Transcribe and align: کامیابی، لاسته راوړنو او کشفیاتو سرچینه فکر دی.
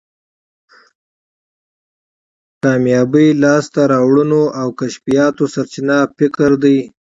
کامیابی، 2.63 3.27
لاسته 3.41 3.81
راوړنو 3.93 4.41
او 4.59 4.67
کشفیاتو 4.79 5.43
سرچینه 5.53 5.97
فکر 6.17 6.51
دی. 6.63 6.77